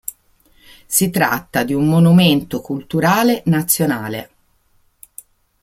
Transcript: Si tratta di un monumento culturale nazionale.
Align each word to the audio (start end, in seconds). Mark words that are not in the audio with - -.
Si 0.87 1.11
tratta 1.11 1.63
di 1.63 1.75
un 1.75 1.85
monumento 1.87 2.59
culturale 2.59 3.43
nazionale. 3.45 4.29